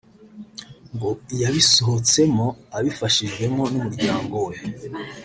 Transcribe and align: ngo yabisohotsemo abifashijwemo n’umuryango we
ngo 0.93 1.09
yabisohotsemo 1.41 2.45
abifashijwemo 2.77 3.63
n’umuryango 3.71 4.35
we 4.47 4.55